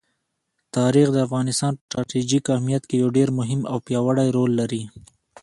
تاریخ 0.75 1.07
د 1.11 1.17
افغانستان 1.27 1.71
په 1.75 1.81
ستراتیژیک 1.87 2.43
اهمیت 2.55 2.83
کې 2.89 2.95
یو 3.03 3.09
ډېر 3.17 3.29
مهم 3.39 3.61
او 3.71 3.77
پیاوړی 3.85 4.27
رول 4.37 4.51
لري. 4.59 4.83